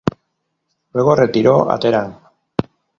[0.93, 2.11] Luego retiro a Teherán.